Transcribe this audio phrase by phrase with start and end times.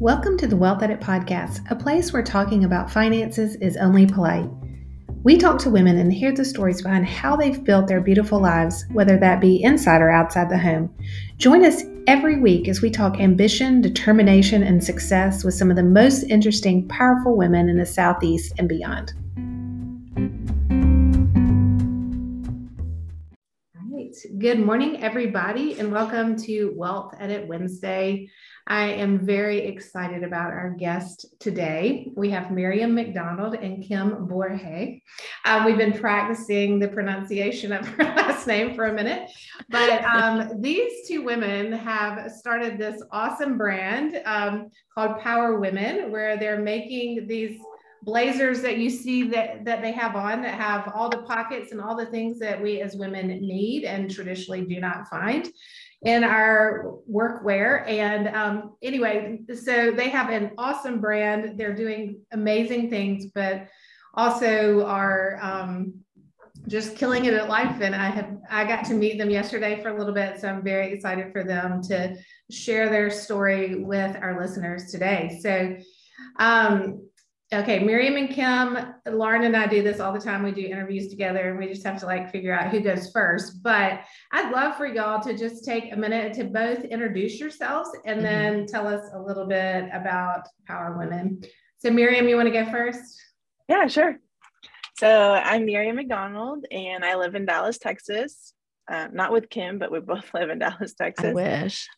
[0.00, 4.48] Welcome to the Wealth Edit Podcast, a place where talking about finances is only polite.
[5.24, 8.86] We talk to women and hear the stories behind how they've built their beautiful lives,
[8.94, 10.90] whether that be inside or outside the home.
[11.36, 15.82] Join us every week as we talk ambition, determination, and success with some of the
[15.82, 19.12] most interesting, powerful women in the Southeast and beyond.
[23.76, 24.16] All right.
[24.38, 28.30] Good morning, everybody, and welcome to Wealth Edit Wednesday.
[28.70, 32.12] I am very excited about our guest today.
[32.14, 35.00] We have Miriam McDonald and Kim Borges.
[35.44, 39.28] Uh, we've been practicing the pronunciation of her last name for a minute,
[39.70, 46.36] but um, these two women have started this awesome brand um, called Power Women, where
[46.36, 47.58] they're making these
[48.02, 51.80] blazers that you see that that they have on that have all the pockets and
[51.80, 55.50] all the things that we as women need and traditionally do not find
[56.02, 57.86] in our workwear.
[57.86, 61.58] And um, anyway, so they have an awesome brand.
[61.58, 63.68] They're doing amazing things, but
[64.14, 65.94] also are um,
[66.68, 67.80] just killing it at life.
[67.80, 70.62] And I have I got to meet them yesterday for a little bit, so I'm
[70.62, 72.16] very excited for them to
[72.50, 75.38] share their story with our listeners today.
[75.42, 75.76] So.
[76.38, 77.09] Um,
[77.52, 78.78] Okay, Miriam and Kim,
[79.12, 80.44] Lauren and I do this all the time.
[80.44, 83.60] We do interviews together and we just have to like figure out who goes first.
[83.64, 88.20] But I'd love for y'all to just take a minute to both introduce yourselves and
[88.20, 88.24] mm-hmm.
[88.24, 91.42] then tell us a little bit about Power Women.
[91.78, 93.20] So, Miriam, you want to go first?
[93.68, 94.20] Yeah, sure.
[94.98, 98.54] So, I'm Miriam McDonald and I live in Dallas, Texas.
[98.88, 101.26] Uh, not with Kim, but we both live in Dallas, Texas.
[101.30, 101.88] I wish.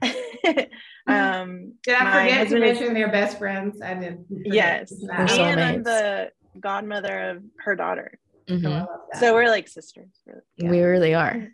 [1.06, 3.80] um, did I forget to mention is, they're best friends?
[3.82, 4.24] I did.
[4.28, 8.18] Yes, and I'm the godmother of her daughter.
[8.48, 9.18] Mm-hmm.
[9.18, 10.10] So we're like sisters.
[10.56, 10.70] Yeah.
[10.70, 11.48] We really are.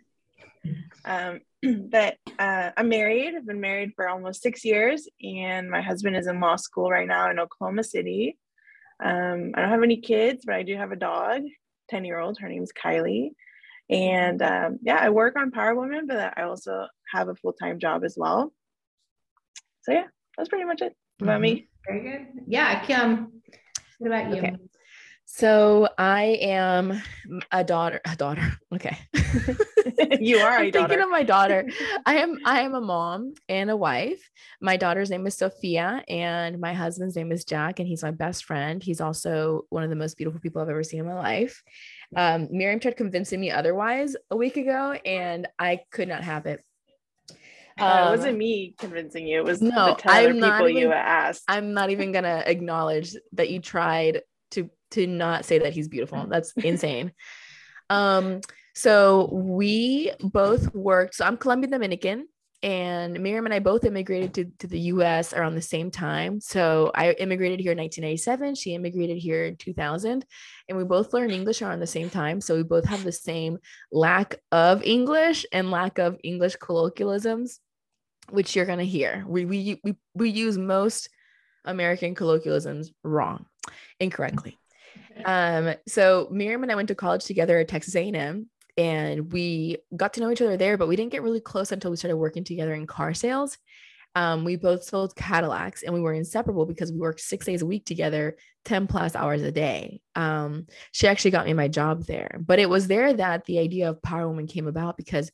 [1.05, 1.39] Um,
[1.89, 3.33] but uh, I'm married.
[3.33, 7.07] I've been married for almost six years, and my husband is in law school right
[7.07, 8.37] now in Oklahoma City.
[9.01, 11.43] Um, I don't have any kids, but I do have a dog,
[11.89, 12.37] 10 year old.
[12.39, 13.31] Her name's Kylie.
[13.89, 17.79] And um, yeah, I work on Power Women, but I also have a full time
[17.79, 18.53] job as well.
[19.81, 20.05] So yeah,
[20.37, 21.41] that's pretty much it about mm-hmm.
[21.41, 21.67] me.
[21.87, 22.27] Very good.
[22.47, 23.41] Yeah, Kim,
[23.99, 24.37] what about you?
[24.37, 24.57] Okay.
[25.31, 27.01] So I am
[27.51, 28.01] a daughter.
[28.05, 28.53] A daughter.
[28.73, 28.97] Okay.
[30.19, 31.67] you are I'm thinking of my daughter.
[32.05, 32.37] I am.
[32.45, 34.29] I am a mom and a wife.
[34.61, 38.45] My daughter's name is Sophia, and my husband's name is Jack, and he's my best
[38.45, 38.81] friend.
[38.81, 41.63] He's also one of the most beautiful people I've ever seen in my life.
[42.15, 46.63] Um, Miriam tried convincing me otherwise a week ago, and I could not have it.
[47.81, 49.39] Um, it wasn't me convincing you.
[49.39, 51.43] It was no, the I'm people even, you asked.
[51.47, 56.25] I'm not even gonna acknowledge that you tried to to not say that he's beautiful.
[56.27, 57.11] That's insane.
[57.89, 58.41] um,
[58.75, 61.15] so we both worked.
[61.15, 62.27] So I'm Colombian Dominican,
[62.61, 66.41] and Miriam and I both immigrated to, to the US around the same time.
[66.41, 68.55] So I immigrated here in 1997.
[68.55, 70.25] She immigrated here in 2000.
[70.67, 72.41] And we both learned English around the same time.
[72.41, 73.59] So we both have the same
[73.91, 77.61] lack of English and lack of English colloquialisms,
[78.31, 79.23] which you're going to hear.
[79.27, 81.09] We, we, we, we use most
[81.65, 83.45] American colloquialisms wrong,
[83.99, 84.57] incorrectly.
[85.25, 88.47] Um, so Miriam and I went to college together at Texas A&M
[88.77, 91.91] and we got to know each other there, but we didn't get really close until
[91.91, 93.57] we started working together in car sales.
[94.15, 97.65] Um, we both sold Cadillacs and we were inseparable because we worked six days a
[97.65, 100.01] week together, 10 plus hours a day.
[100.15, 103.89] Um, she actually got me my job there, but it was there that the idea
[103.89, 105.31] of Power Woman came about because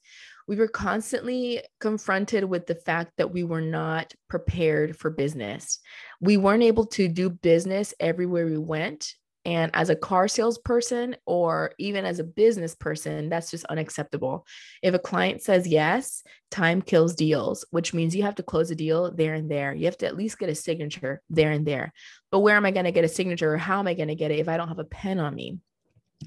[0.47, 5.79] we were constantly confronted with the fact that we were not prepared for business.
[6.21, 11.73] We weren't able to do business everywhere we went and as a car salesperson or
[11.77, 14.45] even as a business person, that's just unacceptable.
[14.81, 18.75] If a client says yes, time kills deals, which means you have to close a
[18.75, 19.73] deal there and there.
[19.73, 21.93] You have to at least get a signature there and there.
[22.31, 24.15] But where am I going to get a signature or how am I going to
[24.15, 25.59] get it if I don't have a pen on me?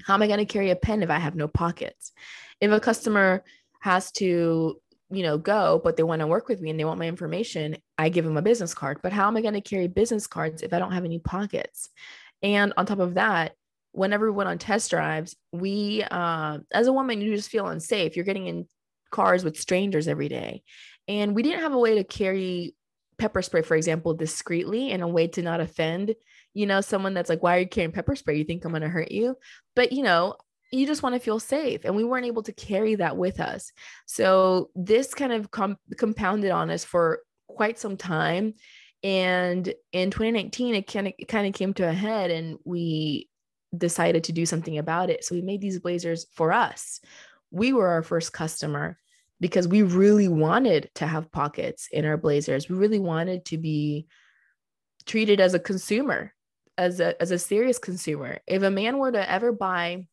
[0.05, 2.13] How am I going to carry a pen if I have no pockets?
[2.61, 3.43] If a customer
[3.79, 4.79] has to
[5.11, 7.75] you know go but they want to work with me and they want my information
[7.97, 10.61] i give them a business card but how am i going to carry business cards
[10.61, 11.89] if i don't have any pockets
[12.41, 13.53] and on top of that,
[13.91, 18.15] whenever we went on test drives, we, uh, as a woman, you just feel unsafe.
[18.15, 18.67] You're getting in
[19.11, 20.63] cars with strangers every day.
[21.07, 22.75] And we didn't have a way to carry
[23.17, 26.15] pepper spray, for example, discreetly in a way to not offend,
[26.53, 28.37] you know, someone that's like, why are you carrying pepper spray?
[28.37, 29.35] You think I'm going to hurt you?
[29.75, 30.35] But, you know,
[30.71, 31.81] you just want to feel safe.
[31.83, 33.71] And we weren't able to carry that with us.
[34.05, 38.53] So this kind of com- compounded on us for quite some time.
[39.03, 43.29] And in 2019, it kind of it kind of came to a head, and we
[43.75, 45.23] decided to do something about it.
[45.23, 46.99] So we made these blazers for us.
[47.51, 48.97] We were our first customer
[49.39, 52.67] because we really wanted to have pockets in our blazers.
[52.67, 54.07] We really wanted to be
[55.05, 56.33] treated as a consumer,
[56.77, 58.39] as a as a serious consumer.
[58.47, 60.07] If a man were to ever buy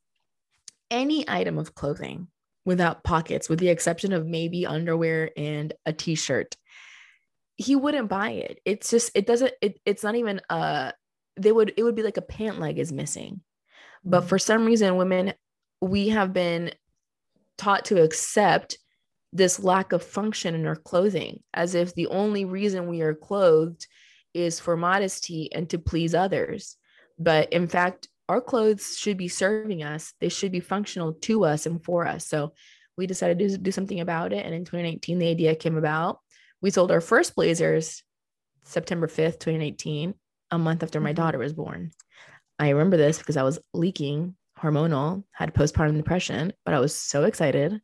[0.90, 2.28] any item of clothing
[2.64, 6.56] without pockets, with the exception of maybe underwear and a t-shirt,
[7.56, 8.60] he wouldn't buy it.
[8.64, 10.92] It's just it doesn't it, it's not even uh
[11.38, 13.40] they would it would be like a pant leg is missing.
[14.04, 14.28] But mm-hmm.
[14.28, 15.32] for some reason women
[15.80, 16.72] we have been
[17.56, 18.78] taught to accept
[19.32, 23.86] this lack of function in our clothing as if the only reason we are clothed
[24.34, 26.76] is for modesty and to please others.
[27.18, 31.66] But in fact, our clothes should be serving us, they should be functional to us
[31.66, 32.26] and for us.
[32.26, 32.52] So
[32.96, 34.44] we decided to do something about it.
[34.44, 36.20] And in 2019, the idea came about.
[36.60, 38.02] We sold our first blazers
[38.64, 40.14] September 5th, 2018,
[40.50, 41.16] a month after my mm-hmm.
[41.16, 41.92] daughter was born.
[42.58, 47.24] I remember this because I was leaking hormonal, had postpartum depression, but I was so
[47.24, 47.80] excited.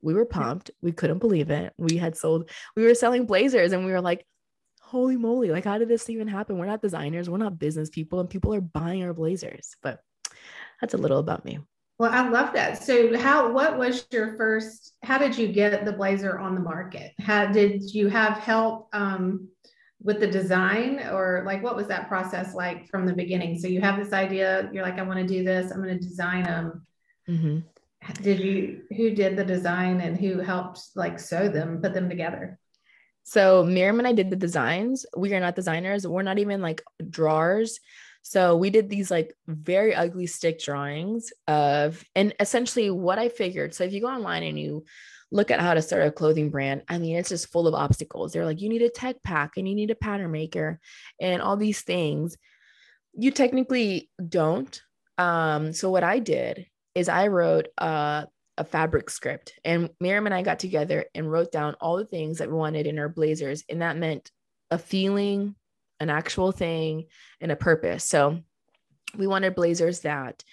[0.00, 0.70] We were pumped.
[0.82, 1.72] We couldn't believe it.
[1.78, 4.26] We had sold, we were selling blazers and we were like,
[4.94, 6.56] holy moly, like, how did this even happen?
[6.56, 9.74] We're not designers, we're not business people, and people are buying our blazers.
[9.82, 10.00] But
[10.80, 11.58] that's a little about me.
[11.98, 12.82] Well, I love that.
[12.82, 17.12] So, how, what was your first, how did you get the blazer on the market?
[17.18, 19.48] How did you have help um,
[20.00, 23.58] with the design, or like what was that process like from the beginning?
[23.58, 26.08] So, you have this idea, you're like, I want to do this, I'm going to
[26.08, 26.86] design them.
[27.28, 27.58] Mm-hmm
[28.20, 32.58] did you who did the design and who helped like sew them put them together
[33.24, 35.06] so Miriam and I did the designs.
[35.16, 36.06] We are not designers.
[36.06, 37.80] We're not even like drawers.
[38.22, 43.74] So we did these like very ugly stick drawings of, and essentially what I figured.
[43.74, 44.84] So if you go online and you
[45.30, 48.32] look at how to start a clothing brand, I mean, it's just full of obstacles.
[48.32, 50.78] They're like, you need a tech pack and you need a pattern maker
[51.18, 52.36] and all these things.
[53.14, 54.80] You technically don't.
[55.16, 58.26] Um, so what I did is I wrote uh
[58.56, 59.54] a fabric script.
[59.64, 62.86] And Miriam and I got together and wrote down all the things that we wanted
[62.86, 63.64] in our blazers.
[63.68, 64.30] And that meant
[64.70, 65.54] a feeling,
[66.00, 67.06] an actual thing,
[67.40, 68.04] and a purpose.
[68.04, 68.40] So
[69.16, 70.44] we wanted blazers that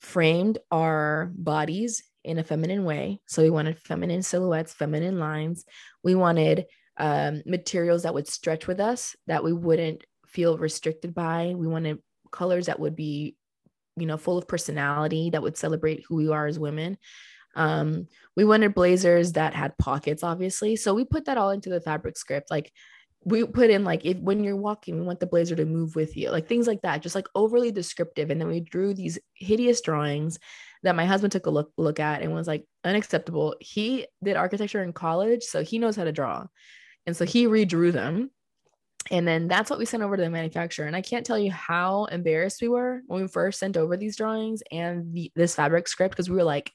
[0.00, 3.20] framed our bodies in a feminine way.
[3.26, 5.64] So we wanted feminine silhouettes, feminine lines.
[6.02, 6.66] We wanted
[6.96, 11.54] um, materials that would stretch with us, that we wouldn't feel restricted by.
[11.56, 11.98] We wanted
[12.30, 13.36] colors that would be,
[13.96, 16.98] you know, full of personality, that would celebrate who we are as women.
[17.54, 18.06] Um,
[18.36, 20.76] we wanted blazers that had pockets, obviously.
[20.76, 22.50] So we put that all into the fabric script.
[22.50, 22.72] Like
[23.24, 26.16] we put in like if when you're walking, we want the blazer to move with
[26.16, 28.30] you, like things like that, just like overly descriptive.
[28.30, 30.38] And then we drew these hideous drawings
[30.82, 33.56] that my husband took a look look at and was like unacceptable.
[33.60, 36.46] He did architecture in college, so he knows how to draw.
[37.06, 38.30] And so he redrew them.
[39.10, 40.86] And then that's what we sent over to the manufacturer.
[40.86, 44.16] And I can't tell you how embarrassed we were when we first sent over these
[44.16, 46.70] drawings and the, this fabric script because we were like,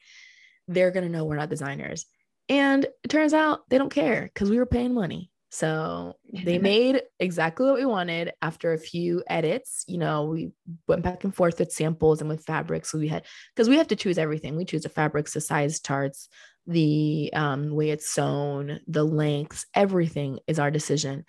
[0.67, 2.06] they're going to know we're not designers.
[2.50, 5.31] And it turns out they don't care because we were paying money.
[5.50, 9.85] So they made exactly what we wanted after a few edits.
[9.88, 10.51] You know, we
[10.88, 12.91] went back and forth with samples and with fabrics.
[12.91, 13.25] So we had,
[13.56, 14.56] because we have to choose everything.
[14.56, 16.29] We choose the fabrics, the size charts,
[16.67, 21.25] the um, way it's sewn, the lengths, everything is our decision.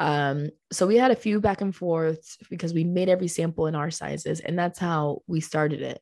[0.00, 3.74] Um, so we had a few back and forths because we made every sample in
[3.74, 6.00] our sizes, and that's how we started it.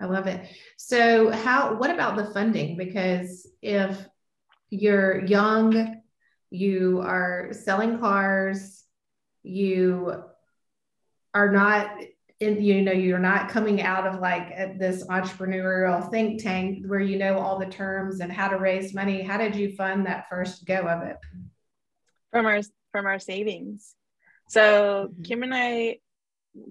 [0.00, 0.48] I love it.
[0.76, 2.76] So, how, what about the funding?
[2.76, 3.96] Because if
[4.70, 6.00] you're young,
[6.50, 8.84] you are selling cars,
[9.42, 10.22] you
[11.34, 11.90] are not,
[12.40, 17.16] in, you know, you're not coming out of like this entrepreneurial think tank where you
[17.16, 19.22] know all the terms and how to raise money.
[19.22, 21.16] How did you fund that first go of it?
[22.32, 23.94] From our from our savings.
[24.48, 25.22] So mm-hmm.
[25.22, 25.98] Kim and I,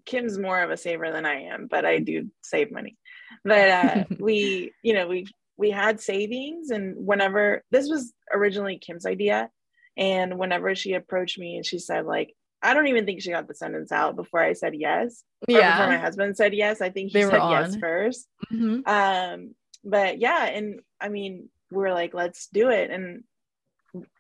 [0.06, 2.98] Kim's more of a saver than I am, but I do save money
[3.44, 9.06] but uh, we you know we we had savings and whenever this was originally kim's
[9.06, 9.50] idea.
[9.98, 12.34] And whenever she approached me and she said like
[12.64, 15.22] i don't even think she got the sentence out before i said yes.
[15.50, 18.18] Yeah before my husband said yes i think he they said yes 1st
[18.54, 18.90] mm-hmm.
[18.90, 22.92] um but yeah and i mean we are like let's do it.
[22.92, 23.24] And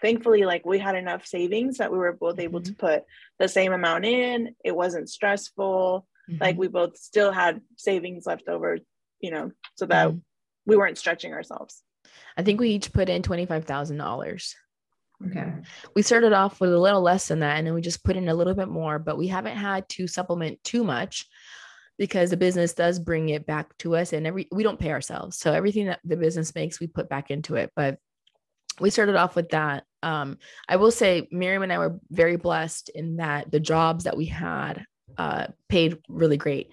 [0.01, 2.41] thankfully like we had enough savings that we were both mm-hmm.
[2.41, 3.03] able to put
[3.39, 4.55] the same amount in.
[4.63, 6.07] It wasn't stressful.
[6.29, 6.43] Mm-hmm.
[6.43, 8.77] like we both still had savings left over
[9.21, 10.21] you know, so that mm
[10.65, 11.81] we weren't stretching ourselves.
[12.37, 14.53] I think we each put in $25,000.
[15.27, 15.53] Okay.
[15.95, 18.29] We started off with a little less than that and then we just put in
[18.29, 21.27] a little bit more, but we haven't had to supplement too much
[21.97, 25.37] because the business does bring it back to us and every we don't pay ourselves.
[25.37, 27.71] So everything that the business makes, we put back into it.
[27.75, 27.99] But
[28.79, 29.83] we started off with that.
[30.01, 34.17] Um, I will say Miriam and I were very blessed in that the jobs that
[34.17, 34.85] we had
[35.17, 36.71] uh, paid really great.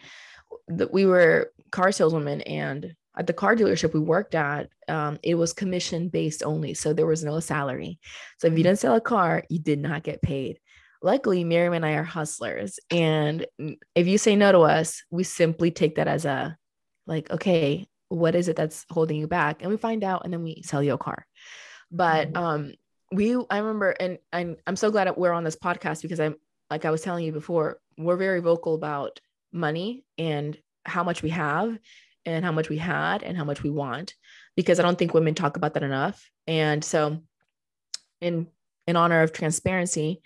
[0.69, 5.35] That we were car saleswoman and at the car dealership we worked at, um, it
[5.35, 6.75] was commission based only.
[6.75, 7.99] So there was no salary.
[8.39, 10.59] So if you didn't sell a car, you did not get paid.
[11.03, 12.79] luckily Miriam and I are hustlers.
[12.91, 13.47] And
[13.95, 16.57] if you say no to us, we simply take that as a
[17.07, 19.63] like, okay, what is it that's holding you back?
[19.63, 21.27] And we find out and then we sell you a car.
[21.91, 22.43] But mm-hmm.
[22.43, 22.73] um
[23.13, 26.37] we I remember and, and I'm so glad we're on this podcast because I'm
[26.71, 29.21] like I was telling you before, we're very vocal about
[29.53, 31.79] money and how much we have
[32.25, 34.15] and how much we had and how much we want
[34.57, 36.29] because I don't think women talk about that enough.
[36.47, 37.23] And so
[38.21, 38.49] in
[38.87, 40.23] in honor of transparency,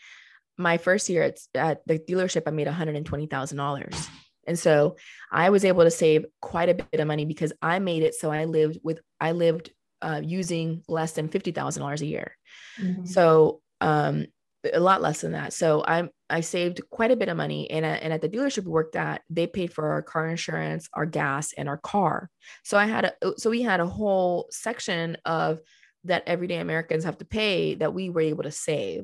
[0.57, 4.09] my first year at, at the dealership, I made $120,000.
[4.47, 4.97] And so
[5.31, 8.31] I was able to save quite a bit of money because I made it so
[8.31, 12.37] I lived with I lived uh, using less than fifty thousand dollars a year.
[12.81, 13.05] Mm-hmm.
[13.05, 14.27] So um,
[14.73, 15.53] a lot less than that.
[15.53, 18.71] So I I saved quite a bit of money, and and at the dealership we
[18.71, 22.31] worked at, they paid for our car insurance, our gas, and our car.
[22.65, 25.61] So I had a so we had a whole section of
[26.05, 29.03] that everyday Americans have to pay that we were able to save.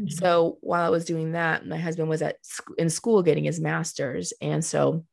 [0.00, 0.08] Mm-hmm.
[0.08, 2.36] So while I was doing that, my husband was at
[2.78, 5.04] in school getting his master's, and so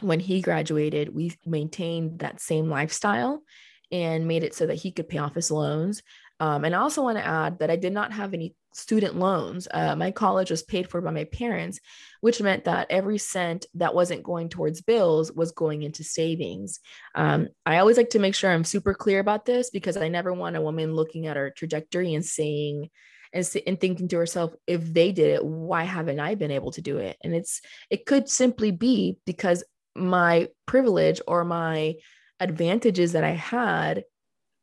[0.00, 3.42] when he graduated, we maintained that same lifestyle
[3.90, 6.02] and made it so that he could pay off his loans.
[6.40, 9.68] Um, and I also want to add that I did not have any student loans.
[9.70, 11.80] Uh, my college was paid for by my parents,
[12.20, 16.80] which meant that every cent that wasn't going towards bills was going into savings.
[17.14, 20.32] Um, I always like to make sure I'm super clear about this because I never
[20.32, 22.90] want a woman looking at her trajectory and saying,
[23.32, 26.80] and, and thinking to herself, if they did it, why haven't I been able to
[26.80, 27.16] do it?
[27.22, 29.62] And it's, it could simply be because
[29.94, 31.96] my privilege or my
[32.38, 34.04] advantages that I had,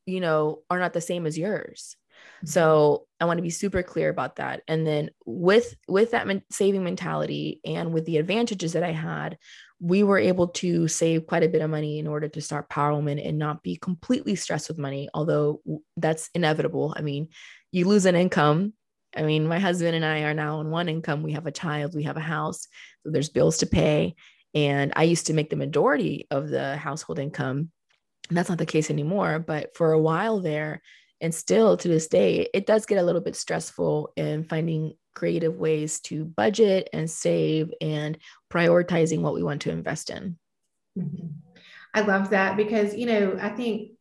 [0.08, 1.96] you know, are not the same as yours.
[2.38, 2.48] Mm-hmm.
[2.48, 4.64] So I want to be super clear about that.
[4.68, 9.38] And then with with that saving mentality and with the advantages that I had,
[9.80, 12.94] we were able to save quite a bit of money in order to start Power
[12.94, 15.10] Woman and not be completely stressed with money.
[15.14, 15.62] Although
[15.98, 16.96] that's inevitable.
[16.98, 17.28] I mean,
[17.72, 18.74] you lose an income.
[19.16, 21.24] I mean, my husband and I are now on one income.
[21.24, 22.68] We have a child, we have a house,
[23.04, 24.16] so there's bills to pay.
[24.54, 27.72] And I used to make the majority of the household income.
[28.30, 29.40] That's not the case anymore.
[29.40, 30.82] But for a while there,
[31.22, 35.56] and still to this day, it does get a little bit stressful in finding creative
[35.56, 38.18] ways to budget and save and
[38.52, 40.38] prioritizing what we want to invest in.
[40.98, 41.28] Mm-hmm.
[41.94, 43.94] I love that because, you know, I think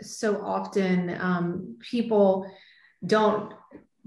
[0.00, 2.50] so often um, people
[3.06, 3.52] don't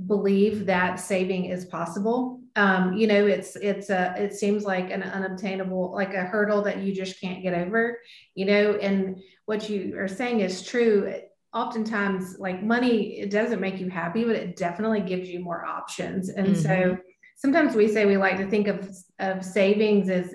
[0.08, 2.40] believe that saving is possible.
[2.56, 6.80] Um, you know, it's it's a it seems like an unobtainable, like a hurdle that
[6.80, 8.00] you just can't get over.
[8.36, 11.14] You know, and what you are saying is true
[11.54, 16.30] oftentimes like money it doesn't make you happy but it definitely gives you more options
[16.30, 16.56] and mm-hmm.
[16.56, 16.98] so
[17.36, 20.34] sometimes we say we like to think of of savings as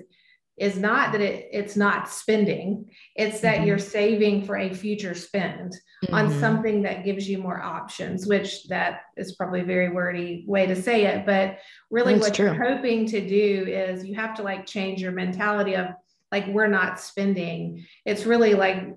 [0.58, 2.84] is not that it, it's not spending
[3.14, 3.66] it's that mm-hmm.
[3.66, 5.72] you're saving for a future spend
[6.04, 6.14] mm-hmm.
[6.14, 10.66] on something that gives you more options which that is probably a very wordy way
[10.66, 11.58] to say it but
[11.90, 12.46] really That's what true.
[12.46, 15.88] you're hoping to do is you have to like change your mentality of
[16.32, 18.94] like we're not spending it's really like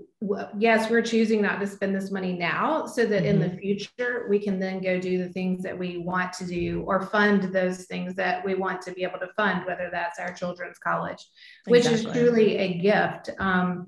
[0.58, 3.26] yes, we're choosing not to spend this money now so that mm-hmm.
[3.26, 3.58] in the mm-hmm.
[3.58, 7.44] future we can then go do the things that we want to do or fund
[7.54, 11.26] those things that we want to be able to fund, whether that's our children's college,
[11.66, 13.30] which is truly a gift.
[13.40, 13.88] Um,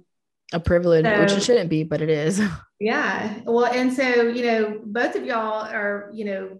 [0.51, 2.41] a privilege, so, which it shouldn't be, but it is.
[2.79, 3.39] Yeah.
[3.45, 6.59] Well, and so, you know, both of y'all are, you know,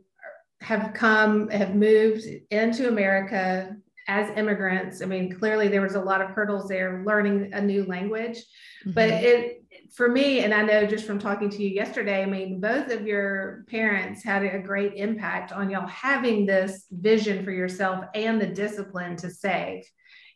[0.61, 3.75] have come, have moved into America
[4.07, 5.01] as immigrants.
[5.01, 8.91] I mean, clearly there was a lot of hurdles there learning a new language, mm-hmm.
[8.91, 9.62] but it
[9.93, 13.05] for me, and I know just from talking to you yesterday, I mean, both of
[13.05, 18.47] your parents had a great impact on y'all having this vision for yourself and the
[18.47, 19.83] discipline to save.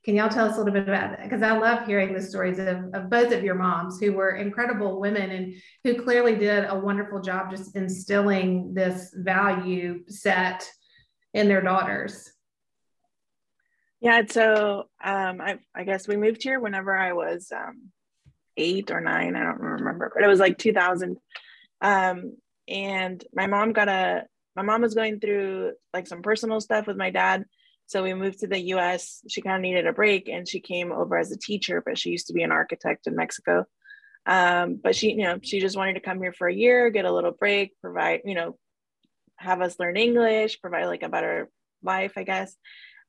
[0.06, 1.24] Can y'all tell us a little bit about that?
[1.24, 5.02] Because I love hearing the stories of, of both of your moms who were incredible
[5.02, 10.70] women and who clearly did a wonderful job just instilling this value set
[11.34, 12.32] in their daughters.
[14.02, 17.92] Yeah, so um, I, I guess we moved here whenever I was um,
[18.58, 19.36] eight or nine.
[19.36, 21.18] I don't remember, but it was like 2000.
[21.82, 22.38] Um,
[22.68, 24.24] and my mom got a,
[24.56, 27.46] my mom was going through like some personal stuff with my dad.
[27.86, 29.22] So we moved to the US.
[29.30, 32.10] She kind of needed a break and she came over as a teacher, but she
[32.10, 33.66] used to be an architect in Mexico.
[34.26, 37.06] Um, but she, you know, she just wanted to come here for a year, get
[37.06, 38.58] a little break, provide, you know,
[39.38, 41.50] have us learn English, provide like a better
[41.82, 42.54] life, I guess.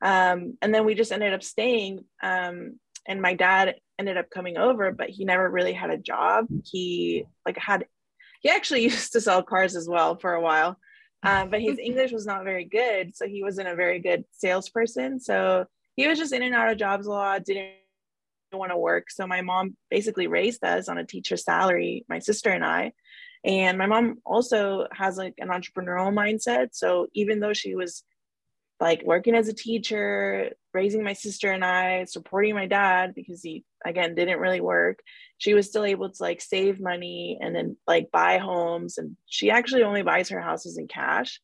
[0.00, 2.04] Um, and then we just ended up staying.
[2.22, 6.46] Um, and my dad ended up coming over, but he never really had a job.
[6.64, 7.86] He like had
[8.40, 10.78] he actually used to sell cars as well for a while.
[11.22, 13.16] Um, but his English was not very good.
[13.16, 15.20] So he wasn't a very good salesperson.
[15.20, 17.72] So he was just in and out of jobs a lot, didn't
[18.52, 19.10] want to work.
[19.10, 22.92] So my mom basically raised us on a teacher's salary, my sister and I.
[23.44, 26.68] And my mom also has like an entrepreneurial mindset.
[26.72, 28.04] So even though she was
[28.80, 33.64] like working as a teacher, raising my sister and I, supporting my dad because he
[33.84, 35.00] again didn't really work.
[35.38, 39.50] She was still able to like save money and then like buy homes and she
[39.50, 41.40] actually only buys her houses in cash.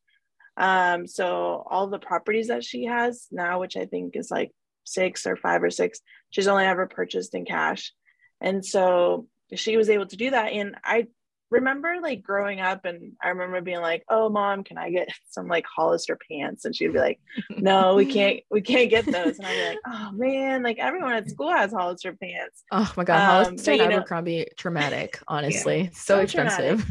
[0.56, 4.52] Um so all the properties that she has now which I think is like
[4.84, 6.00] 6 or 5 or 6
[6.30, 7.92] she's only ever purchased in cash.
[8.40, 11.08] And so she was able to do that and I
[11.54, 15.49] remember like growing up and I remember being like, "Oh mom, can I get some
[15.49, 17.20] like Hollister pants?" And she'd be like,
[17.50, 21.12] "No, we can't we can't get those." And I'd be like, "Oh man, like everyone
[21.12, 25.82] at school has Hollister pants." Oh my god, um, Hollister and Abercrombie know, traumatic, honestly.
[25.82, 26.84] Yeah, so, so expensive.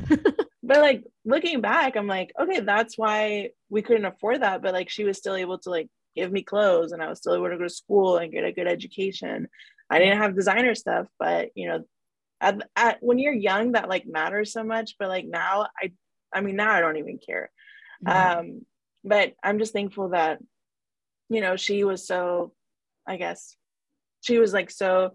[0.64, 4.90] but like looking back, I'm like, "Okay, that's why we couldn't afford that, but like
[4.90, 7.58] she was still able to like give me clothes and I was still able to
[7.58, 9.48] go to school and get a good education.
[9.90, 11.84] I didn't have designer stuff, but you know,
[12.44, 15.92] at, at when you're young that like matters so much but like now i
[16.34, 17.50] i mean now i don't even care
[18.06, 18.40] mm-hmm.
[18.40, 18.62] um
[19.04, 20.40] but i'm just thankful that
[21.30, 22.54] you know she was so
[23.08, 23.56] i guess
[24.22, 25.12] she was like so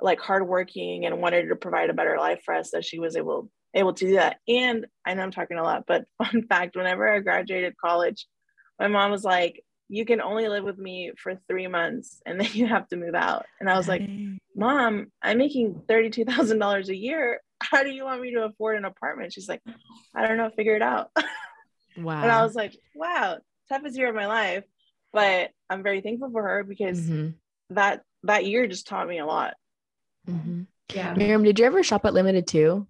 [0.00, 3.50] like hardworking and wanted to provide a better life for us that she was able
[3.74, 7.12] able to do that and i know i'm talking a lot but fun fact whenever
[7.12, 8.26] i graduated college
[8.78, 12.48] my mom was like you can only live with me for three months and then
[12.54, 13.44] you have to move out.
[13.60, 14.00] And I was like,
[14.54, 17.40] Mom, I'm making $32,000 a year.
[17.60, 19.32] How do you want me to afford an apartment?
[19.32, 19.62] She's like,
[20.14, 21.10] I don't know, figure it out.
[21.96, 22.22] Wow.
[22.22, 24.64] and I was like, wow, toughest year of my life.
[25.12, 27.30] But I'm very thankful for her because mm-hmm.
[27.74, 29.54] that that year just taught me a lot.
[30.28, 30.62] Mm-hmm.
[30.94, 31.14] Yeah.
[31.14, 32.86] Miriam, did you ever shop at Limited too?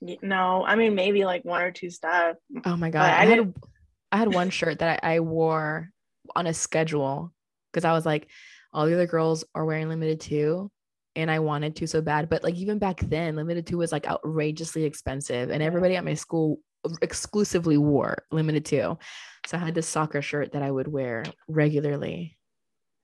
[0.00, 2.36] No, I mean maybe like one or two stuff.
[2.64, 3.54] Oh my god, I, I had
[4.12, 5.90] I had one shirt that I, I wore
[6.34, 7.32] on a schedule
[7.72, 8.28] because I was like,
[8.76, 10.70] all the other girls are wearing limited too.
[11.16, 12.28] And I wanted to so bad.
[12.28, 15.48] But like even back then, Limited Too was like outrageously expensive.
[15.48, 16.60] And everybody at my school
[17.00, 18.98] exclusively wore Limited Too.
[19.46, 22.36] So I had this soccer shirt that I would wear regularly.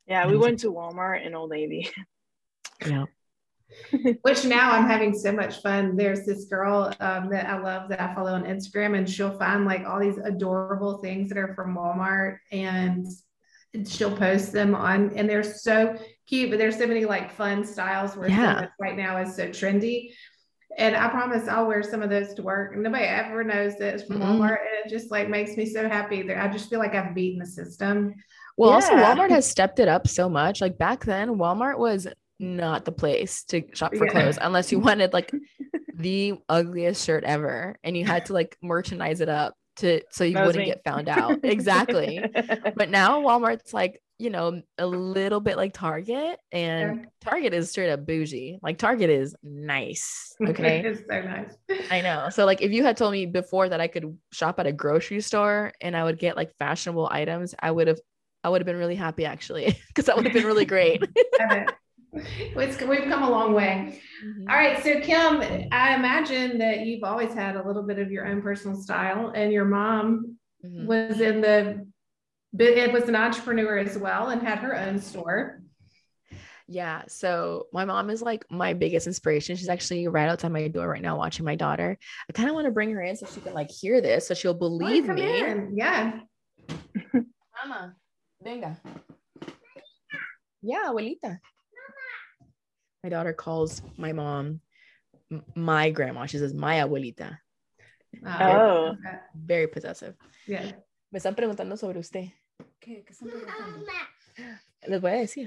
[0.06, 1.90] Yeah, we went to Walmart and Old Navy.
[2.84, 3.04] Yeah.
[4.22, 5.96] Which now I'm having so much fun.
[5.96, 9.64] There's this girl um, that I love that I follow on Instagram, and she'll find
[9.64, 13.06] like all these adorable things that are from Walmart, and
[13.86, 16.50] she'll post them on, and they're so cute.
[16.50, 18.68] But there's so many like fun styles where yeah.
[18.80, 20.12] right now is so trendy.
[20.78, 22.72] And I promise I'll wear some of those to work.
[22.72, 24.40] And nobody ever knows that it's from mm-hmm.
[24.40, 24.58] Walmart.
[24.60, 27.38] And it just like makes me so happy that I just feel like I've beaten
[27.38, 28.14] the system.
[28.56, 28.74] Well, yeah.
[28.76, 30.62] also Walmart has stepped it up so much.
[30.62, 32.06] Like back then, Walmart was
[32.38, 34.12] not the place to shop for yeah.
[34.12, 35.32] clothes unless you wanted like
[35.94, 40.38] the ugliest shirt ever and you had to like merchandise it up to so you
[40.38, 40.66] wouldn't me.
[40.66, 41.40] get found out.
[41.44, 42.24] exactly.
[42.76, 47.06] but now Walmart's like, you know, a little bit like Target and yeah.
[47.20, 48.58] Target is straight up bougie.
[48.62, 50.34] Like Target is nice.
[50.42, 50.82] Okay.
[50.84, 51.54] it's so nice.
[51.90, 52.28] I know.
[52.30, 55.20] So like if you had told me before that I could shop at a grocery
[55.20, 58.00] store and I would get like fashionable items, I would have
[58.44, 61.02] I would have been really happy actually because that would have been really great.
[62.12, 64.00] It's, we've come a long way.
[64.24, 64.50] Mm-hmm.
[64.50, 64.82] All right.
[64.82, 68.76] So, Kim, I imagine that you've always had a little bit of your own personal
[68.76, 70.86] style, and your mom mm-hmm.
[70.86, 71.86] was in the,
[72.58, 75.62] it was an entrepreneur as well and had her own store.
[76.68, 77.02] Yeah.
[77.08, 79.56] So my mom is like my biggest inspiration.
[79.56, 81.98] She's actually right outside my door right now watching my daughter.
[82.28, 84.34] I kind of want to bring her in so she can like hear this so
[84.34, 85.40] she'll believe me.
[85.40, 85.72] In.
[85.76, 86.20] Yeah.
[87.12, 87.94] Mama,
[88.42, 88.80] venga.
[90.62, 91.38] Yeah, abuelita
[93.02, 94.60] my daughter calls my mom
[95.54, 96.26] my grandma.
[96.26, 97.38] She says my abuelita.
[98.24, 98.52] Ah.
[98.52, 98.96] Oh,
[99.34, 100.14] very possessive.
[100.46, 100.72] Yeah.
[101.10, 102.30] Me están preguntando sobre usted.
[102.80, 103.86] ¿Qué, qué están preguntando?
[104.88, 105.46] Les voy a decir.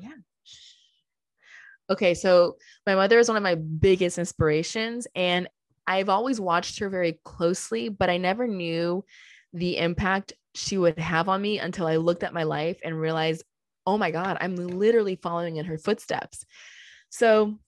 [0.00, 0.14] Yeah.
[1.88, 5.48] Okay, so my mother is one of my biggest inspirations, and
[5.86, 9.04] I've always watched her very closely, but I never knew
[9.52, 13.44] the impact she would have on me until I looked at my life and realized
[13.90, 16.44] oh my God, I'm literally following in her footsteps.
[17.08, 17.58] So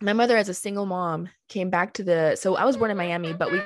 [0.00, 2.96] my mother, as a single mom, came back to the, so I was born in
[2.96, 3.60] Miami, but we,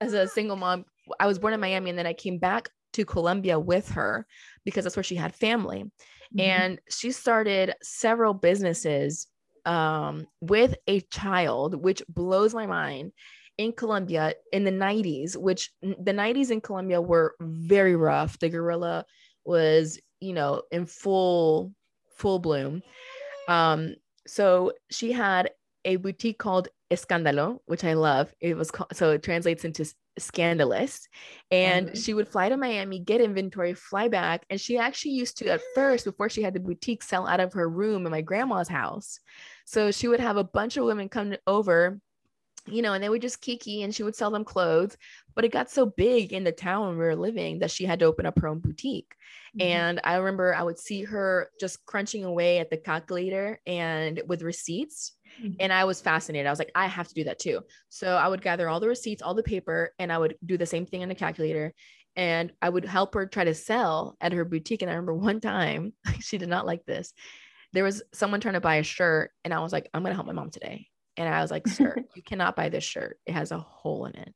[0.00, 0.86] as a single mom,
[1.20, 4.26] I was born in Miami and then I came back to Colombia with her
[4.64, 5.84] because that's where she had family.
[5.84, 6.40] Mm-hmm.
[6.40, 9.28] And she started several businesses
[9.66, 13.12] um, with a child, which blows my mind
[13.58, 18.38] in Colombia in the 90s, which the 90s in Colombia were very rough.
[18.38, 19.04] The guerrilla
[19.44, 21.72] was, you know, in full
[22.16, 22.82] full bloom.
[23.48, 25.50] Um, so she had
[25.84, 28.32] a boutique called Escándalo, which I love.
[28.40, 31.08] It was called, so it translates into scandalous.
[31.50, 31.96] And mm-hmm.
[31.96, 34.44] she would fly to Miami, get inventory, fly back.
[34.50, 37.54] And she actually used to, at first, before she had the boutique, sell out of
[37.54, 39.18] her room in my grandma's house.
[39.64, 41.98] So she would have a bunch of women come over
[42.66, 44.96] you know, and they would just kiki and she would sell them clothes.
[45.34, 47.98] But it got so big in the town where we were living that she had
[48.00, 49.14] to open up her own boutique.
[49.56, 49.66] Mm-hmm.
[49.66, 54.42] And I remember I would see her just crunching away at the calculator and with
[54.42, 55.12] receipts.
[55.42, 55.54] Mm-hmm.
[55.60, 56.46] And I was fascinated.
[56.46, 57.60] I was like, I have to do that too.
[57.88, 60.66] So I would gather all the receipts, all the paper, and I would do the
[60.66, 61.72] same thing in the calculator.
[62.14, 64.82] And I would help her try to sell at her boutique.
[64.82, 67.14] And I remember one time, she did not like this.
[67.72, 70.14] There was someone trying to buy a shirt, and I was like, I'm going to
[70.14, 70.88] help my mom today.
[71.16, 73.18] And I was like, Sir, you cannot buy this shirt.
[73.26, 74.34] It has a hole in it.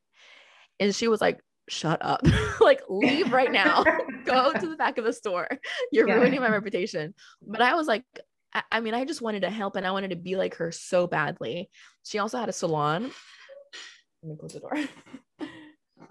[0.79, 2.21] And she was like, Shut up.
[2.61, 3.83] like, leave right now.
[4.25, 5.49] Go to the back of the store.
[5.91, 6.15] You're yeah.
[6.15, 7.13] ruining my reputation.
[7.41, 8.05] But I was like,
[8.53, 10.71] I, I mean, I just wanted to help and I wanted to be like her
[10.71, 11.69] so badly.
[12.03, 13.11] She also had a salon.
[14.23, 14.77] Let me close the door.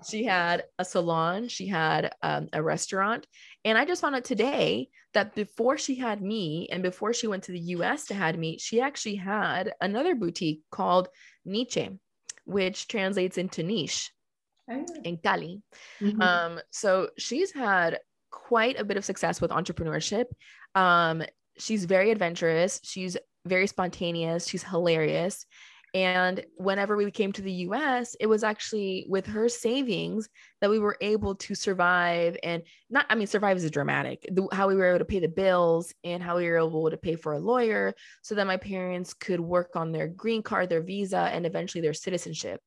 [0.04, 3.26] She had a salon, she had um, a restaurant.
[3.64, 7.44] And I just found out today that before she had me and before she went
[7.44, 11.08] to the US to had me, she actually had another boutique called
[11.44, 11.90] Niche,
[12.44, 14.12] which translates into niche
[14.70, 14.84] oh.
[15.04, 15.62] in Cali.
[16.00, 16.20] Mm-hmm.
[16.20, 17.98] Um, so she's had
[18.30, 20.26] quite a bit of success with entrepreneurship.
[20.74, 21.22] Um,
[21.58, 25.46] she's very adventurous, she's very spontaneous, she's hilarious.
[25.96, 30.28] And whenever we came to the US, it was actually with her savings
[30.60, 34.46] that we were able to survive and not, I mean, survive is a dramatic, the,
[34.52, 37.16] how we were able to pay the bills and how we were able to pay
[37.16, 41.30] for a lawyer so that my parents could work on their green card, their visa,
[41.32, 42.60] and eventually their citizenship.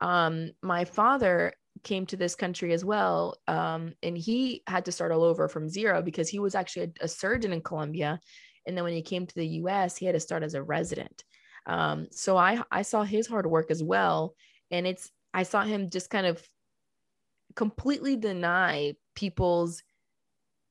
[0.00, 1.52] Um, my father
[1.84, 3.36] came to this country as well.
[3.46, 7.04] Um, and he had to start all over from zero because he was actually a,
[7.04, 8.18] a surgeon in Colombia.
[8.66, 11.22] And then when he came to the US, he had to start as a resident.
[11.66, 14.34] Um, so I I saw his hard work as well,
[14.70, 16.42] and it's I saw him just kind of
[17.54, 19.82] completely deny people's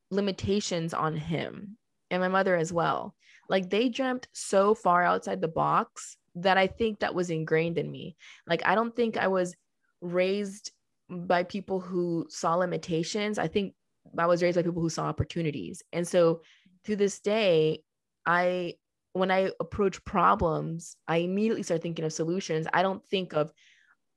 [0.10, 1.77] limitations on him
[2.10, 3.15] and my mother as well.
[3.49, 7.89] Like they jumped so far outside the box that I think that was ingrained in
[7.89, 8.15] me.
[8.47, 9.56] Like I don't think I was
[10.01, 10.71] raised
[11.10, 13.38] by people who saw limitations.
[13.38, 13.73] I think
[14.17, 15.84] I was raised by people who saw opportunities.
[15.91, 16.41] And so
[16.86, 17.84] to this day,
[18.25, 18.75] I
[19.13, 22.67] when I approach problems, I immediately start thinking of solutions.
[22.74, 23.52] I don't think of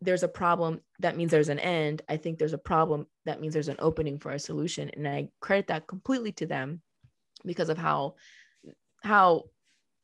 [0.01, 2.03] there's a problem that means there's an end.
[2.09, 4.91] I think there's a problem that means there's an opening for a solution.
[4.91, 6.83] And I credit that completely to them
[7.45, 8.15] because of how
[9.03, 9.45] how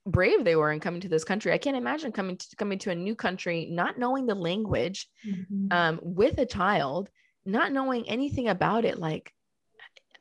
[0.07, 1.53] brave they were in coming to this country.
[1.53, 5.67] I can't imagine coming to coming to a new country, not knowing the language, mm-hmm.
[5.71, 7.11] um, with a child,
[7.45, 8.99] not knowing anything about it.
[8.99, 9.33] Like,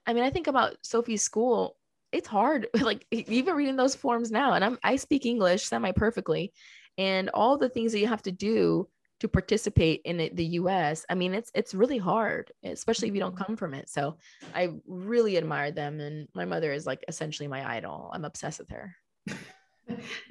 [0.06, 1.78] I mean, I think about Sophie's school
[2.12, 6.52] it's hard like even reading those forms now and i'm i speak english semi perfectly
[6.98, 8.88] and all the things that you have to do
[9.20, 13.36] to participate in the us i mean it's it's really hard especially if you don't
[13.36, 13.44] mm-hmm.
[13.44, 14.18] come from it so
[14.56, 18.70] i really admire them and my mother is like essentially my idol i'm obsessed with
[18.70, 18.96] her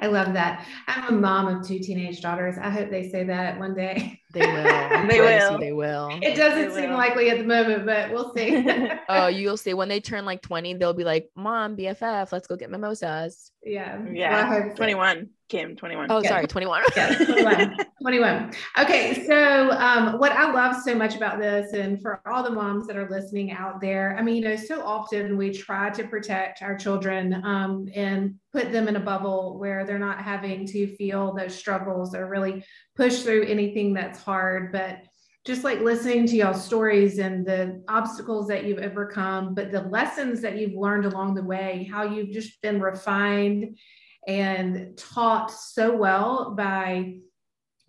[0.01, 0.67] I love that.
[0.87, 2.57] I'm a mom of two teenage daughters.
[2.61, 4.21] I hope they say that one day.
[4.33, 5.07] They will.
[5.09, 5.59] they will.
[5.59, 6.19] They will.
[6.23, 8.67] It doesn't seem likely at the moment, but we'll see.
[9.09, 9.75] oh, you'll see.
[9.75, 13.51] When they turn like 20, they'll be like, Mom, BFF, let's go get mimosas.
[13.65, 13.99] Yeah.
[14.13, 14.67] Yeah.
[14.67, 15.31] Well, 21.
[15.49, 16.09] Kim, 21.
[16.11, 16.83] Oh, sorry, 21.
[16.95, 17.77] yeah, 21.
[18.03, 18.53] 21.
[18.81, 22.87] Okay, so um, what I love so much about this, and for all the moms
[22.87, 26.61] that are listening out there, I mean, you know, so often we try to protect
[26.61, 31.35] our children um, and put them in a bubble where they're not having to feel
[31.35, 32.63] those struggles or really
[32.95, 34.73] push through anything that's hard.
[34.73, 35.03] But
[35.45, 40.43] just like listening to y'all stories and the obstacles that you've overcome, but the lessons
[40.43, 43.79] that you've learned along the way, how you've just been refined
[44.27, 47.17] and taught so well by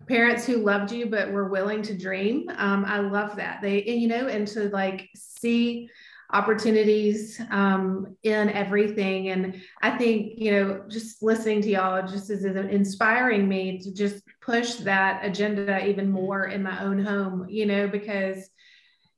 [0.08, 2.48] parents who loved you but were willing to dream.
[2.56, 3.60] Um, I love that.
[3.60, 5.90] They, you know, and to like see
[6.32, 9.28] opportunities um, in everything.
[9.28, 14.22] And I think, you know, just listening to y'all just is inspiring me to just
[14.40, 18.48] push that agenda even more in my own home, you know, because,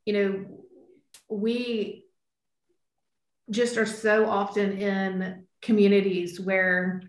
[0.04, 0.44] you know,
[1.28, 2.04] we
[3.50, 7.02] just are so often in communities where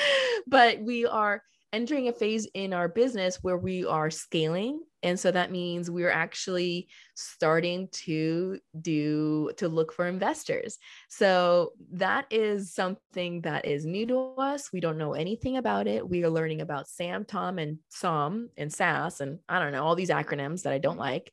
[0.47, 1.43] but we are
[1.73, 4.81] entering a phase in our business where we are scaling.
[5.03, 10.79] And so that means we're actually starting to do to look for investors.
[11.09, 14.71] So that is something that is new to us.
[14.73, 16.07] We don't know anything about it.
[16.07, 19.95] We are learning about SAM TAM and SOM and sas and i don't know all
[19.95, 21.33] these acronyms that i don't like.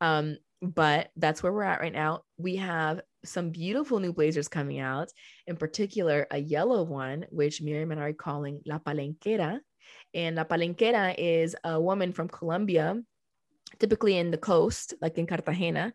[0.00, 2.22] Um, but that's where we're at right now.
[2.38, 5.10] We have some beautiful new blazers coming out
[5.46, 9.58] in particular a yellow one which miriam and i are calling la palenquera
[10.14, 13.00] and La Palenquera is a woman from Colombia,
[13.78, 15.92] typically in the coast, like in Cartagena,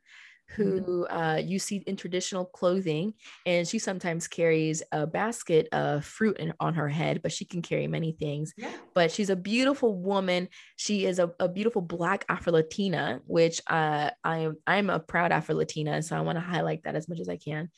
[0.56, 1.18] who mm-hmm.
[1.18, 3.14] uh, you see in traditional clothing.
[3.46, 7.62] And she sometimes carries a basket of fruit in, on her head, but she can
[7.62, 8.54] carry many things.
[8.58, 8.72] Yeah.
[8.94, 10.50] But she's a beautiful woman.
[10.76, 15.56] She is a, a beautiful Black Afro Latina, which uh, I'm, I'm a proud Afro
[15.56, 16.02] Latina.
[16.04, 17.72] So I want to highlight that as much as I can.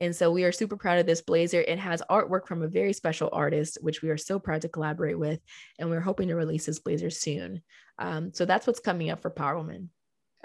[0.00, 1.60] And so we are super proud of this blazer.
[1.60, 5.18] It has artwork from a very special artist, which we are so proud to collaborate
[5.18, 5.40] with.
[5.78, 7.62] And we're hoping to release this blazer soon.
[7.98, 9.90] Um, so that's what's coming up for Power Woman.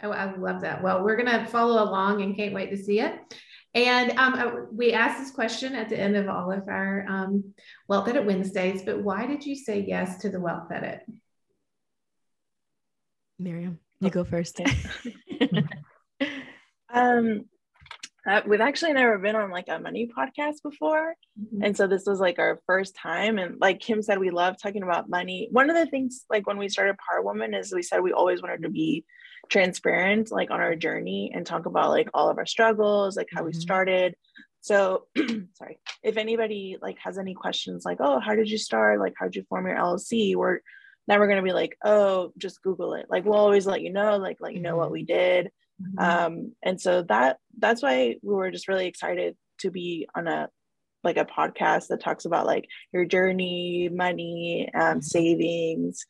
[0.04, 0.84] Oh, I love that.
[0.84, 3.18] Well, we're going to follow along and can't wait to see it.
[3.74, 7.54] And um, uh, we asked this question at the end of all of our um,
[7.88, 11.02] Wealth Edit Wednesdays, but why did you say yes to the Wealth Edit?
[13.40, 14.62] Miriam, you go first.
[16.94, 17.46] um,
[18.28, 21.16] uh, we've actually never been on like a money podcast before.
[21.40, 21.64] Mm-hmm.
[21.64, 23.38] And so this was like our first time.
[23.38, 25.48] And like Kim said, we love talking about money.
[25.52, 28.42] One of the things, like when we started Power Woman, is we said we always
[28.42, 29.06] wanted to be
[29.50, 33.42] transparent, like on our journey and talk about like all of our struggles, like how
[33.42, 33.48] mm-hmm.
[33.48, 34.16] we started.
[34.62, 35.06] So,
[35.54, 39.00] sorry, if anybody like has any questions, like, oh, how did you start?
[39.00, 40.36] Like, how did you form your LLC?
[40.36, 40.62] We're
[41.08, 43.06] never going to be like, oh, just Google it.
[43.08, 44.94] Like, we'll always let you know, like, let you know what mm-hmm.
[44.94, 46.00] we did Mm-hmm.
[46.00, 50.50] Um, and so that that's why we were just really excited to be on a
[51.04, 55.00] like a podcast that talks about like your journey, money, um, mm-hmm.
[55.02, 56.06] savings.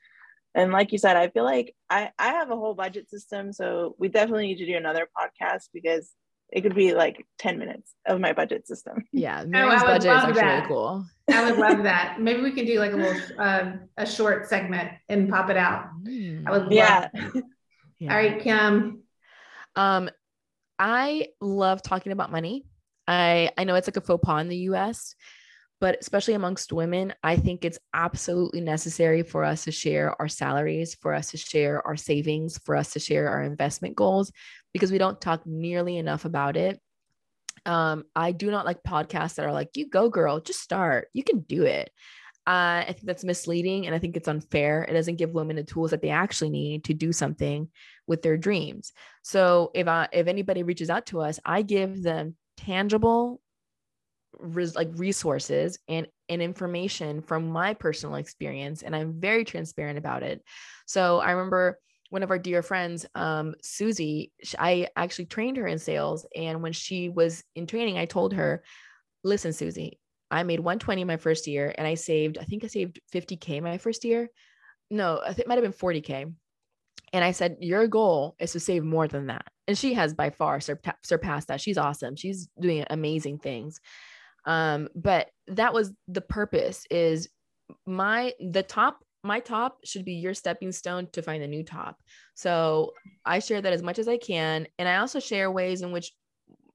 [0.56, 3.52] And like you said, I feel like I, I have a whole budget system.
[3.52, 6.10] So we definitely need to do another podcast because
[6.50, 9.04] it could be like 10 minutes of my budget system.
[9.12, 9.44] Yeah.
[9.46, 10.56] Miriam's oh, budget is actually that.
[10.56, 11.06] really cool.
[11.30, 12.18] I would love that.
[12.22, 15.88] Maybe we can do like a little, uh, a short segment and pop it out.
[16.04, 16.44] Mm.
[16.48, 17.10] I would love yeah.
[18.00, 18.12] yeah.
[18.12, 19.04] All right, Kim,
[19.76, 20.10] um,
[20.80, 22.66] I love talking about money.
[23.08, 25.16] I I know it's like a faux pas in the US,
[25.80, 30.96] but especially amongst women, I think it's absolutely necessary for us to share our salaries,
[30.96, 34.32] for us to share our savings, for us to share our investment goals
[34.74, 36.80] because we don't talk nearly enough about it.
[37.66, 41.08] Um, I do not like podcasts that are like, you go, girl, just start.
[41.14, 41.92] You can do it.
[42.48, 44.84] Uh, I think that's misleading and I think it's unfair.
[44.84, 47.70] It doesn't give women the tools that they actually need to do something
[48.08, 48.92] with their dreams.
[49.24, 53.42] So if I, if anybody reaches out to us, I give them tangible
[54.40, 60.24] res, like resources and and information from my personal experience and I'm very transparent about
[60.24, 60.44] it.
[60.86, 61.80] So I remember
[62.10, 66.26] one of our dear friends, um, Susie, I actually trained her in sales.
[66.36, 68.64] And when she was in training, I told her,
[69.24, 70.00] listen, Susie,
[70.32, 73.78] I made 120 my first year and I saved, I think I saved 50K my
[73.78, 74.30] first year.
[74.90, 76.34] No, I think it might have been 40K.
[77.14, 79.46] And I said, Your goal is to save more than that.
[79.68, 81.62] And she has by far surpassed that.
[81.62, 82.16] She's awesome.
[82.16, 83.80] She's doing amazing things.
[84.46, 87.30] Um, but that was the purpose is
[87.86, 92.00] my the top my top should be your stepping stone to find the new top.
[92.36, 92.94] So
[93.26, 94.68] I share that as much as I can.
[94.78, 96.12] And I also share ways in which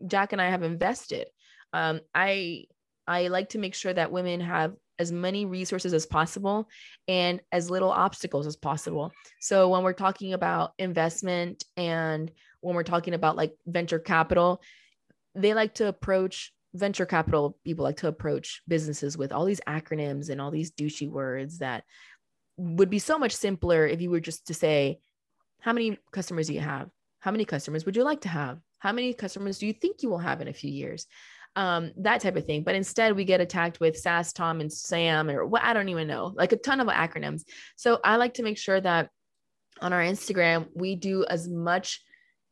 [0.04, 1.28] Jack and I have invested.
[1.72, 2.64] Um, I
[3.10, 6.68] I like to make sure that women have as many resources as possible
[7.08, 9.10] and as little obstacles as possible.
[9.40, 14.62] So when we're talking about investment and when we're talking about like venture capital,
[15.34, 20.30] they like to approach venture capital people like to approach businesses with all these acronyms
[20.30, 21.82] and all these douchey words that
[22.58, 25.00] would be so much simpler if you were just to say
[25.58, 26.88] how many customers do you have?
[27.18, 28.60] How many customers would you like to have?
[28.78, 31.08] How many customers do you think you will have in a few years
[31.56, 32.62] um, that type of thing.
[32.62, 36.06] But instead, we get attacked with SAS, TAM, and SAM, or what I don't even
[36.06, 37.42] know, like a ton of acronyms.
[37.76, 39.10] So I like to make sure that
[39.80, 42.02] on our Instagram, we do as much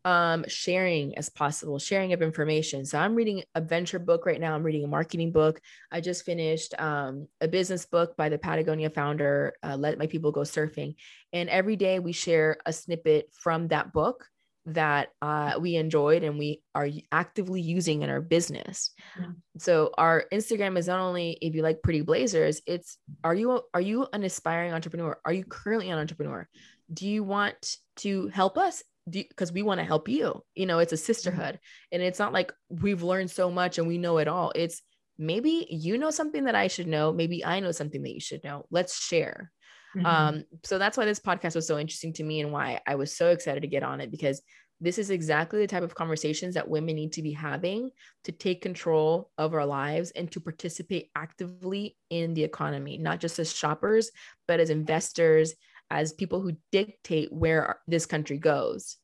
[0.05, 2.87] um, sharing as possible, sharing of information.
[2.87, 4.55] So I'm reading a venture book right now.
[4.55, 5.61] I'm reading a marketing book.
[5.93, 10.33] I just finished um, a business book by the Patagonia founder, uh, Let My People
[10.33, 10.95] Go Surfing.
[11.33, 14.27] And every day we share a snippet from that book
[14.69, 18.93] that uh, we enjoyed and we are actively using in our business.
[19.19, 19.27] Yeah.
[19.59, 23.81] So our Instagram is not only if you like pretty blazers, it's are you are
[23.81, 25.19] you an aspiring entrepreneur?
[25.25, 26.49] Are you currently an entrepreneur?
[26.93, 30.93] Do you want to help us because we want to help you you know it's
[30.93, 31.05] a mm-hmm.
[31.05, 31.93] sisterhood mm-hmm.
[31.93, 34.83] and it's not like we've learned so much and we know it all it's
[35.17, 38.45] maybe you know something that i should know maybe i know something that you should
[38.45, 39.51] know let's share
[39.97, 40.07] mm-hmm.
[40.07, 43.17] um so that's why this podcast was so interesting to me and why i was
[43.17, 44.43] so excited to get on it because
[44.81, 47.91] this is exactly the type of conversations that women need to be having
[48.23, 53.39] to take control of our lives and to participate actively in the economy not just
[53.39, 54.11] as shoppers
[54.47, 55.55] but as investors
[55.91, 58.97] as people who dictate where this country goes.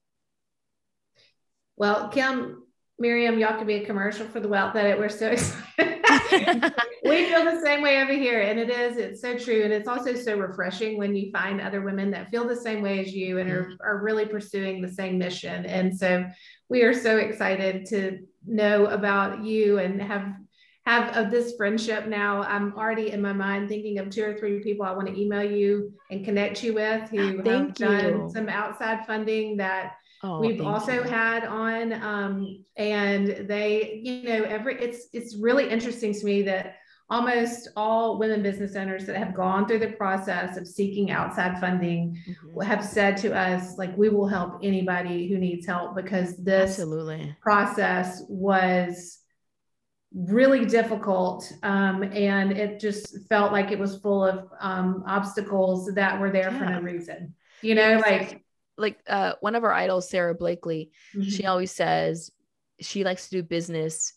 [1.76, 2.62] Well, Kim,
[2.98, 4.98] Miriam, y'all could be a commercial for the Wealth Edit.
[4.98, 5.93] We're so excited.
[7.04, 8.40] we feel the same way over here.
[8.40, 9.62] And it is, it's so true.
[9.62, 13.00] And it's also so refreshing when you find other women that feel the same way
[13.00, 13.82] as you and are, mm-hmm.
[13.82, 15.66] are really pursuing the same mission.
[15.66, 16.24] And so
[16.68, 20.34] we are so excited to know about you and have
[20.86, 22.42] have of this friendship now.
[22.42, 25.42] I'm already in my mind thinking of two or three people I want to email
[25.42, 28.00] you and connect you with who Thank have you.
[28.00, 31.02] done some outside funding that oh, we've also you.
[31.02, 31.92] had on.
[31.92, 36.76] Um, and they, you know, every it's it's really interesting to me that
[37.10, 42.18] almost all women business owners that have gone through the process of seeking outside funding
[42.26, 42.60] mm-hmm.
[42.62, 47.36] have said to us like we will help anybody who needs help because this Absolutely.
[47.42, 49.18] process was
[50.14, 56.18] really difficult um, and it just felt like it was full of um, obstacles that
[56.18, 56.58] were there yeah.
[56.58, 58.43] for no reason you know like
[58.76, 61.28] like uh, one of our idols Sara Blakely mm-hmm.
[61.28, 62.30] she always says
[62.80, 64.14] she likes to do business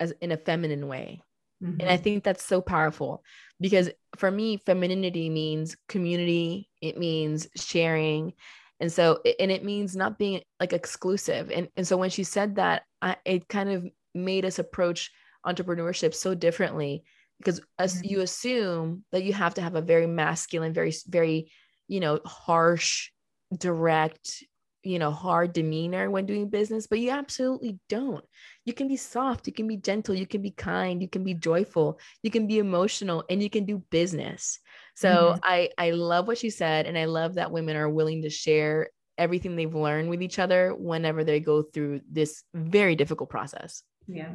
[0.00, 1.20] as in a feminine way
[1.62, 1.80] mm-hmm.
[1.80, 3.22] and i think that's so powerful
[3.60, 8.32] because for me femininity means community it means sharing
[8.80, 12.56] and so and it means not being like exclusive and, and so when she said
[12.56, 15.10] that I, it kind of made us approach
[15.46, 17.04] entrepreneurship so differently
[17.38, 18.12] because as mm-hmm.
[18.12, 21.50] you assume that you have to have a very masculine very very
[21.86, 23.10] you know harsh
[23.56, 24.42] direct
[24.82, 28.24] you know hard demeanor when doing business but you absolutely don't
[28.64, 31.34] you can be soft you can be gentle you can be kind you can be
[31.34, 34.60] joyful you can be emotional and you can do business
[34.94, 35.40] so mm-hmm.
[35.42, 38.88] i i love what she said and i love that women are willing to share
[39.16, 44.34] everything they've learned with each other whenever they go through this very difficult process yeah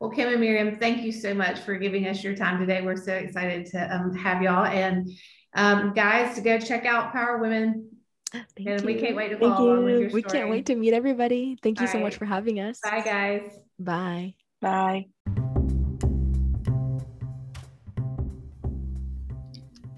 [0.00, 2.80] well, Kim and Miriam, thank you so much for giving us your time today.
[2.80, 4.64] We're so excited to um, have y'all.
[4.64, 5.10] And
[5.54, 7.89] um, guys, to go check out Power Women.
[8.56, 8.86] Thank and you.
[8.86, 10.22] we can't wait to follow along with your story.
[10.22, 11.56] We can't wait to meet everybody.
[11.62, 12.04] Thank you All so right.
[12.04, 12.78] much for having us.
[12.82, 13.58] Bye, guys.
[13.78, 14.34] Bye.
[14.60, 15.06] Bye.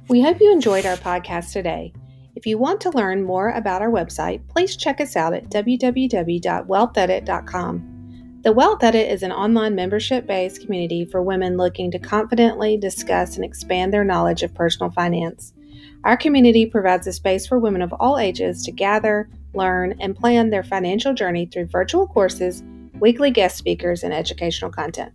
[0.08, 1.92] We hope you enjoyed our podcast today.
[2.34, 7.88] If you want to learn more about our website, please check us out at www.wealthedit.com.
[8.42, 13.36] The Wealth Edit is an online membership based community for women looking to confidently discuss
[13.36, 15.52] and expand their knowledge of personal finance.
[16.04, 20.50] Our community provides a space for women of all ages to gather, learn, and plan
[20.50, 22.64] their financial journey through virtual courses,
[22.98, 25.12] weekly guest speakers, and educational content.